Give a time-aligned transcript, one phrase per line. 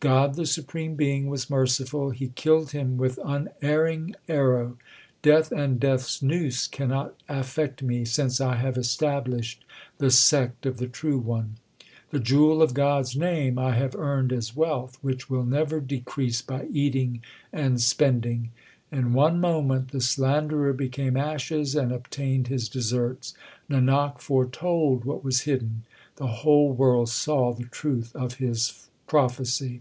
[0.00, 4.76] God the supreme Being was merciful: He killed him with unerring arrow.
[5.22, 9.64] Death and Death s noose cannot affect me since I have established
[9.96, 11.56] the sect of the True One.
[12.10, 16.42] The jewel of God s name I have earned as wealth, which will never decrease
[16.42, 18.50] by eating and spending.
[18.92, 23.32] In one moment the slanderer became ashes and obtained his deserts.
[23.70, 25.84] Nanak foretold what was hidden;
[26.16, 29.80] the whole world saw the truth of his prophecy.